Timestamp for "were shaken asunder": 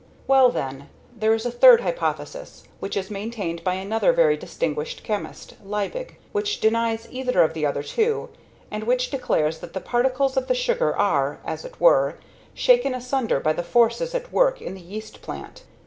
11.79-13.39